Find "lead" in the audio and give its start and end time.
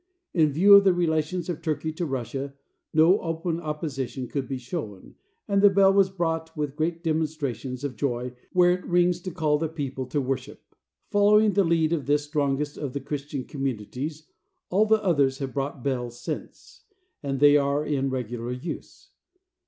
11.63-11.93